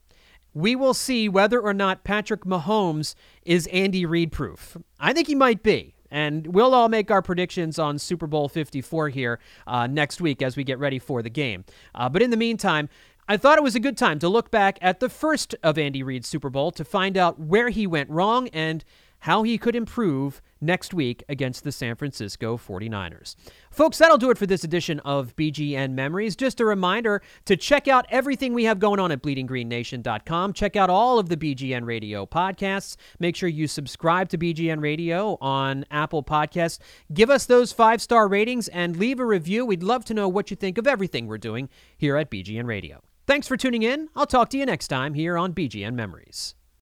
[0.54, 4.78] We will see whether or not Patrick Mahomes is Andy Reid proof.
[4.98, 5.94] I think he might be.
[6.10, 10.56] And we'll all make our predictions on Super Bowl 54 here uh, next week as
[10.56, 11.66] we get ready for the game.
[11.94, 12.88] Uh, but in the meantime,
[13.28, 16.02] I thought it was a good time to look back at the first of Andy
[16.02, 18.84] Reid's Super Bowl to find out where he went wrong and
[19.26, 23.34] how he could improve next week against the San Francisco 49ers.
[23.72, 26.36] Folks, that'll do it for this edition of BGN Memories.
[26.36, 30.52] Just a reminder to check out everything we have going on at bleedinggreennation.com.
[30.52, 32.94] Check out all of the BGN Radio podcasts.
[33.18, 36.78] Make sure you subscribe to BGN Radio on Apple Podcasts.
[37.12, 39.66] Give us those five star ratings and leave a review.
[39.66, 41.68] We'd love to know what you think of everything we're doing
[41.98, 43.02] here at BGN Radio.
[43.26, 44.08] Thanks for tuning in.
[44.14, 46.55] I'll talk to you next time here on BGN Memories.